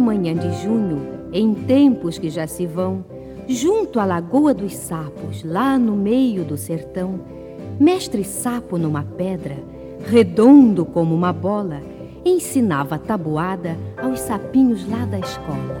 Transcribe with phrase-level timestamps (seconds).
[0.00, 3.04] manhã de junho, em tempos que já se vão,
[3.48, 7.20] junto à Lagoa dos Sapos, lá no meio do sertão,
[7.78, 9.56] mestre sapo numa pedra,
[10.06, 11.80] redondo como uma bola,
[12.24, 15.80] ensinava tabuada aos sapinhos lá da escola.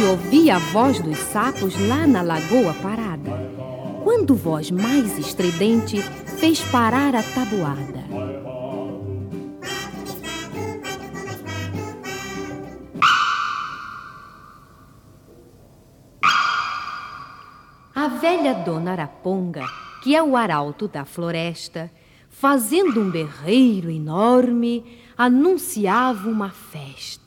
[0.00, 3.32] Se ouvia a voz dos sapos lá na lagoa parada.
[4.02, 6.00] Quando voz mais estridente
[6.38, 8.00] fez parar a tabuada.
[17.94, 19.66] A velha dona Araponga,
[20.02, 21.90] que é o arauto da floresta,
[22.30, 24.82] fazendo um berreiro enorme,
[25.18, 27.19] anunciava uma festa.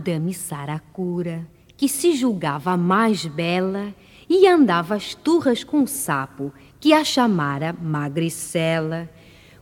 [0.00, 1.46] Madame Saracura,
[1.76, 3.94] que se julgava a mais bela,
[4.30, 9.10] e andava às turras com o sapo, que a chamara Magricela,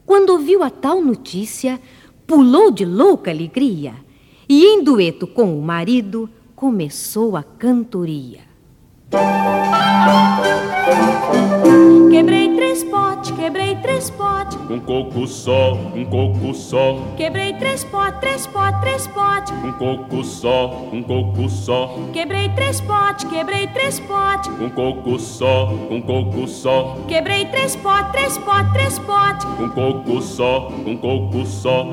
[0.07, 1.81] quando ouviu a tal notícia,
[2.25, 3.95] pulou de louca alegria
[4.49, 8.43] e, em dueto com o marido, começou a cantoria.
[12.11, 14.57] Quebrei três potes, quebrei três potes.
[14.71, 19.53] Um coco só, um coco só, Quebrei três potes, três potes, três potes.
[19.65, 24.51] um coco só, um coco só, Quebrei três potes, quebrei três potes.
[24.61, 29.47] um coco só, um coco só, Quebrei três potes, três potes, três potes.
[29.61, 31.87] um coco só, um coco só.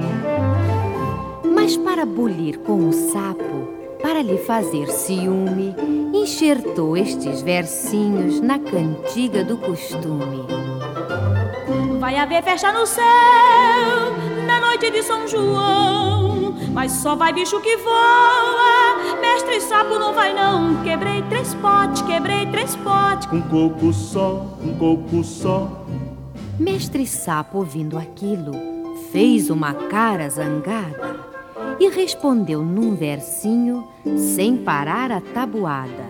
[1.43, 3.67] Mas para bulir com o sapo,
[4.01, 5.75] para lhe fazer ciúme,
[6.13, 10.45] enxertou estes versinhos na cantiga do costume.
[11.99, 13.03] Vai haver festa no céu
[14.45, 16.55] na noite de São João.
[16.71, 19.19] Mas só vai bicho que voa.
[19.21, 20.83] Mestre sapo não vai não.
[20.83, 23.31] Quebrei três potes, quebrei três potes.
[23.31, 25.85] Um coco só, um coco só,
[26.59, 28.53] Mestre Sapo, ouvindo aquilo,
[29.11, 31.34] fez uma cara zangada
[31.79, 33.87] e respondeu num versinho,
[34.17, 36.05] sem parar a tabuada.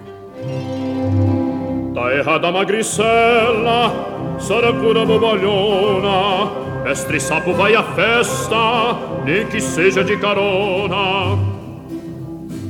[1.94, 6.84] Tá errada a magricela, saracura bobalhona.
[6.84, 8.56] Mestre sapo vai à festa,
[9.26, 11.38] nem que seja de carona.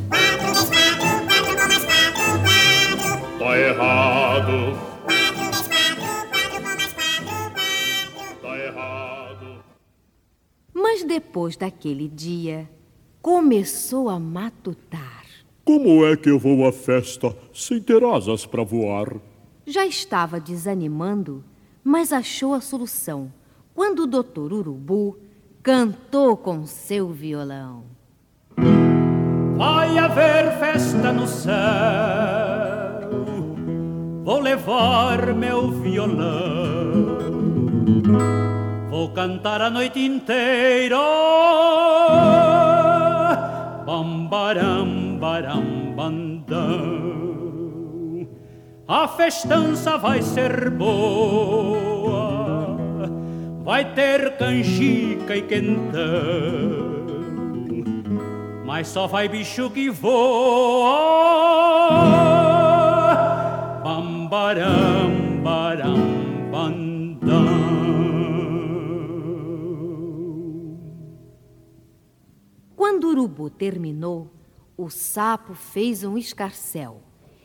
[0.09, 3.39] Quatro vezes quatro, quatro com mais quatro, quatro.
[3.39, 7.25] Tá errado, Quatro vezes quatro, quatro com mais quatro,
[8.13, 8.35] quatro.
[8.41, 9.47] tá errado.
[10.73, 12.69] Mas depois daquele dia,
[13.25, 15.25] começou a matutar.
[15.63, 19.16] Como é que eu vou à festa sem ter asas para voar?
[19.66, 21.44] Já estava desanimando,
[21.84, 23.34] mas achou a solução
[23.74, 25.18] quando o doutor Urubu
[25.64, 27.85] cantou com seu violão.
[29.58, 31.56] Vai haver festa no céu.
[34.23, 37.17] Vou levar meu violão.
[38.88, 40.96] Vou cantar a noite inteira.
[43.85, 47.05] Bambaram, baram, bandão.
[48.87, 52.35] A festança vai ser boa.
[53.64, 56.96] Vai ter canjica e quentão
[58.76, 61.24] mas só vai bicho que voa.
[73.57, 74.31] Terminou,
[74.78, 77.02] o sapo fez um escarcel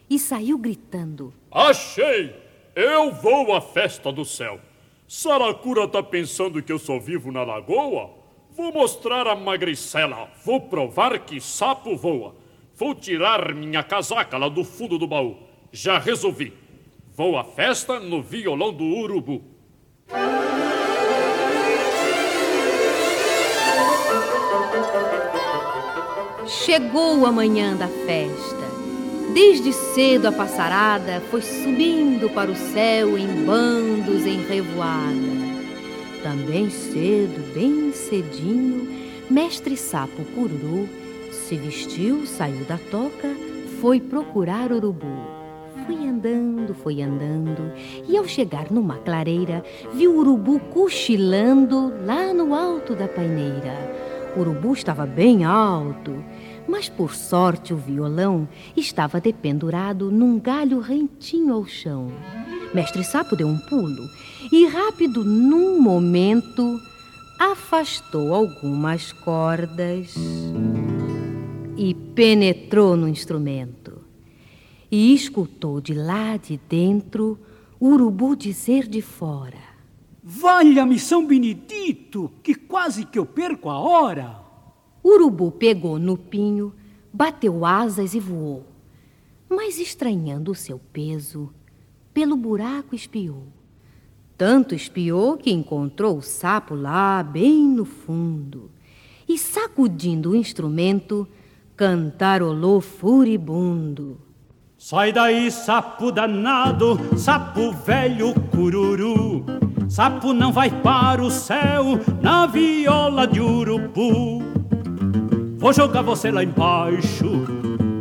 [0.09, 1.33] e saiu gritando.
[1.51, 2.35] Achei!
[2.75, 4.61] Eu vou à festa do céu.
[5.07, 8.11] Saracura tá pensando que eu sou vivo na lagoa?
[8.51, 10.29] Vou mostrar a magricela.
[10.45, 12.35] Vou provar que sapo voa.
[12.75, 15.37] Vou tirar minha casaca lá do fundo do baú.
[15.73, 16.53] Já resolvi.
[17.15, 19.45] Vou à festa no violão do urubu.
[26.51, 28.71] Chegou a manhã da festa.
[29.33, 35.15] Desde cedo a passarada foi subindo para o céu em bandos em revoada.
[36.25, 38.89] Também cedo, bem cedinho,
[39.31, 40.89] mestre sapo cururu
[41.31, 43.29] se vestiu, saiu da toca,
[43.81, 45.07] foi procurar urubu.
[45.87, 47.73] Foi andando, foi andando,
[48.09, 49.65] e ao chegar numa clareira,
[49.95, 54.01] viu urubu cochilando lá no alto da paineira.
[54.37, 56.15] O urubu estava bem alto,
[56.71, 62.13] mas por sorte o violão estava dependurado num galho rentinho ao chão.
[62.73, 64.09] Mestre Sapo deu um pulo
[64.53, 66.81] e, rápido, num momento,
[67.39, 70.15] afastou algumas cordas
[71.77, 73.99] e penetrou no instrumento.
[74.89, 77.39] E escutou de lá de dentro
[77.81, 79.59] o urubu dizer de fora.
[80.23, 84.50] Valha-me São Benedito, que quase que eu perco a hora.
[85.05, 86.73] Urubu pegou no pinho,
[87.13, 88.65] bateu asas e voou.
[89.49, 91.53] Mas estranhando o seu peso,
[92.13, 93.47] pelo buraco espiou.
[94.37, 98.71] Tanto espiou que encontrou o sapo lá bem no fundo.
[99.29, 101.29] E sacudindo o instrumento,
[101.77, 104.19] cantarolou furibundo.
[104.77, 109.45] Sai daí, sapo danado, sapo velho cururu.
[109.89, 114.60] Sapo não vai para o céu na viola de urubu.
[115.61, 117.45] Vou jogar você lá embaixo.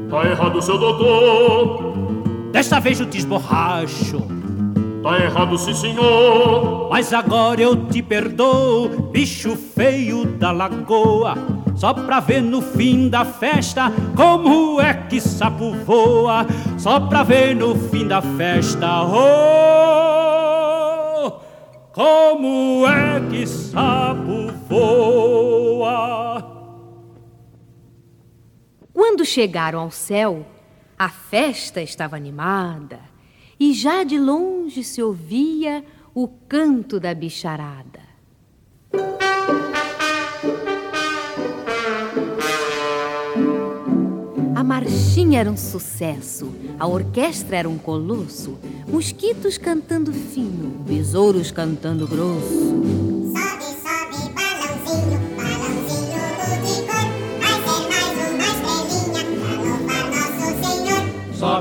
[0.10, 1.94] Tá errado, seu doutor.
[2.54, 4.22] Desta vez eu te esborracho.
[5.04, 6.88] Tá errado, sim, senhor.
[6.90, 11.36] Mas agora eu te perdoo, bicho feio da lagoa.
[11.76, 16.46] Só pra ver no fim da festa como é que sapo voa.
[16.78, 19.20] Só pra ver no fim da festa, oh,
[21.92, 26.39] como é que sapo voa.
[29.00, 30.46] Quando chegaram ao céu,
[30.98, 33.00] a festa estava animada
[33.58, 38.02] e já de longe se ouvia o canto da bicharada.
[44.54, 52.06] A marchinha era um sucesso, a orquestra era um colosso, mosquitos cantando fino, besouros cantando
[52.06, 53.09] grosso.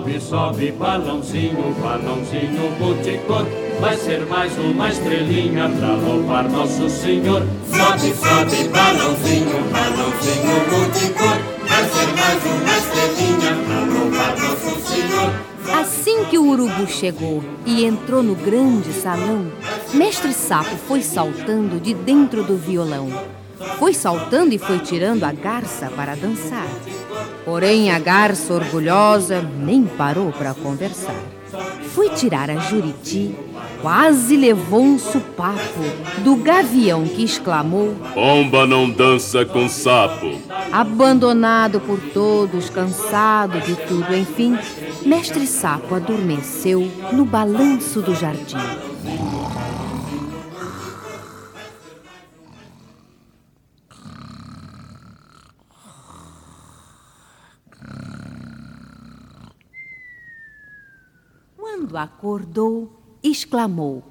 [0.09, 3.45] Sobe, sobe, balãozinho, balãozinho multicor.
[3.79, 7.43] Vai ser mais uma estrelinha pra louvar nosso Senhor.
[7.71, 11.37] Sobe, sobe, balãozinho, balãozinho multicor.
[11.69, 15.79] Vai ser mais uma estrelinha pra louvar nosso Senhor.
[15.79, 19.53] Assim que o urubu chegou e entrou no grande salão,
[19.93, 23.09] Mestre Sapo foi saltando de dentro do violão.
[23.79, 26.67] Foi saltando e foi tirando a garça para dançar.
[27.49, 31.19] Porém, a garça orgulhosa nem parou para conversar.
[31.95, 33.35] Foi tirar a Juriti,
[33.81, 35.81] quase levou um supapo
[36.23, 40.39] do gavião que exclamou, Pomba não dança com sapo.
[40.71, 44.55] abandonado por todos, cansado de tudo, enfim,
[45.07, 48.59] Mestre Sapo adormeceu no balanço do jardim.
[62.03, 64.03] Acordou, exclamou: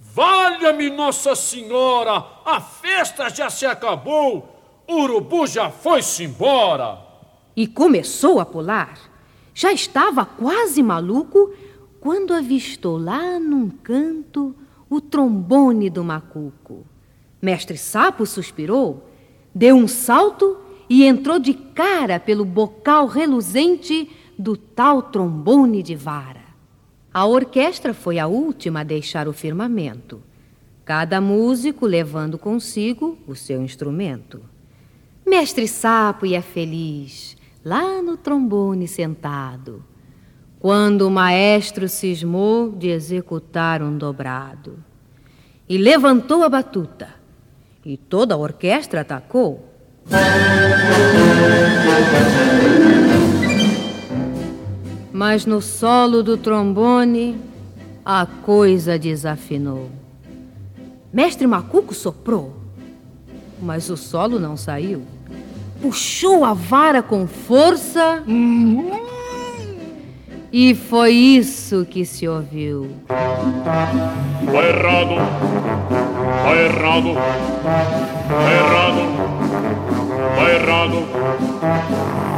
[0.00, 2.24] Valha-me Nossa Senhora!
[2.44, 4.52] A festa já se acabou!
[4.88, 7.06] O urubu já foi-se embora!
[7.56, 8.98] e começou a pular.
[9.54, 11.50] Já estava quase maluco
[11.98, 14.54] quando avistou lá num canto
[14.90, 16.84] o trombone do macuco.
[17.40, 19.08] Mestre Sapo suspirou,
[19.54, 26.35] deu um salto e entrou de cara pelo bocal reluzente do tal trombone de vara.
[27.16, 30.22] A orquestra foi a última a deixar o firmamento,
[30.84, 34.42] cada músico levando consigo o seu instrumento.
[35.26, 39.82] Mestre Sapo ia feliz, lá no trombone sentado,
[40.60, 44.76] quando o maestro cismou de executar um dobrado.
[45.66, 47.14] E levantou a batuta,
[47.82, 49.66] e toda a orquestra atacou.
[55.16, 57.40] Mas no solo do trombone,
[58.04, 59.90] a coisa desafinou.
[61.10, 62.54] Mestre Macuco soprou,
[63.62, 65.04] mas o solo não saiu.
[65.80, 68.22] Puxou a vara com força.
[70.52, 72.90] E foi isso que se ouviu.
[73.08, 73.88] Tá
[74.68, 75.14] errado.
[76.44, 77.14] Tá errado.
[78.28, 79.00] Tá errado.
[80.36, 81.06] Tá errado.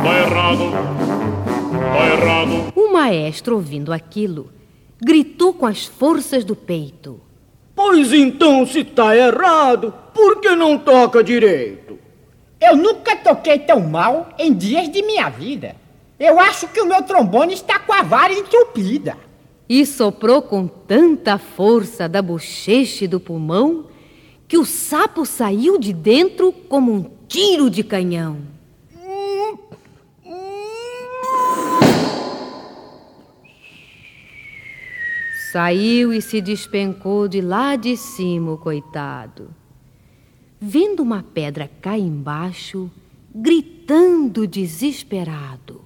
[0.04, 0.97] Tá errado.
[1.92, 2.72] Tá errado.
[2.74, 4.50] O maestro, ouvindo aquilo,
[5.00, 7.20] gritou com as forças do peito.
[7.74, 11.98] Pois então, se tá errado, por que não toca direito?
[12.60, 15.76] Eu nunca toquei tão mal em dias de minha vida.
[16.18, 19.16] Eu acho que o meu trombone está com a vara entupida.
[19.68, 23.86] E soprou com tanta força da bochecha e do pulmão
[24.48, 28.57] que o sapo saiu de dentro como um tiro de canhão.
[35.52, 39.48] Saiu e se despencou de lá de cima, coitado.
[40.60, 42.90] Vendo uma pedra cair embaixo,
[43.34, 45.80] gritando desesperado.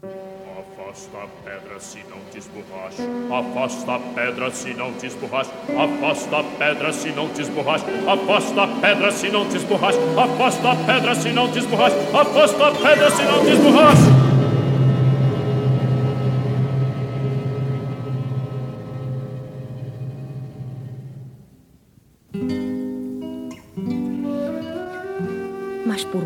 [0.00, 3.02] Afasta a pedra se não te esborracha.
[3.32, 5.50] Afasta a pedra se não te esborracha.
[5.76, 7.86] Afasta a pedra se não te esborracha.
[8.06, 9.98] Afasta a pedra se não te esborracha.
[10.16, 11.96] Afasta a pedra se não te esborracha.
[12.16, 14.23] Afasta a pedra se não te.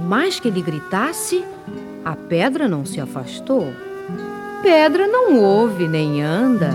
[0.09, 1.45] Mais que ele gritasse,
[2.03, 3.71] a pedra não se afastou.
[4.63, 6.71] Pedra não ouve nem anda.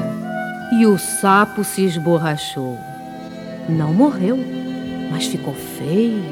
[0.79, 2.77] E o sapo se esborrachou.
[3.67, 4.37] Não morreu,
[5.09, 6.23] mas ficou feio.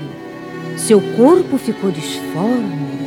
[0.77, 3.01] Seu corpo ficou disforme.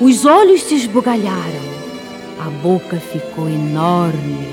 [0.00, 1.70] Os olhos se esbugalharam.
[2.40, 4.48] A boca ficou enorme.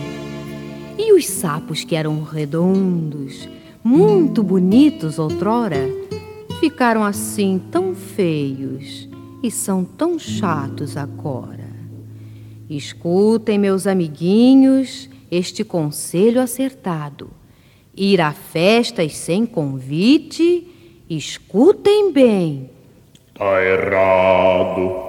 [1.00, 3.50] E os sapos que eram redondos,
[3.84, 5.90] muito bonitos outrora,
[6.60, 9.08] ficaram assim tão feios
[9.44, 11.68] e são tão chatos agora.
[12.70, 17.30] Escutem, meus amiguinhos, este conselho acertado.
[17.96, 20.68] Ir a festas sem convite,
[21.10, 22.70] escutem bem.
[23.34, 25.08] Tá errado.